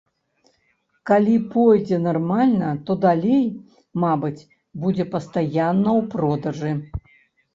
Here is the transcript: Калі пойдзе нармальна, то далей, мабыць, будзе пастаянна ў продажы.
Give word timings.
Калі 1.09 1.33
пойдзе 1.51 1.97
нармальна, 2.05 2.69
то 2.87 2.91
далей, 3.03 3.45
мабыць, 4.03 4.47
будзе 4.85 5.05
пастаянна 5.17 5.89
ў 5.99 6.01
продажы. 6.15 6.73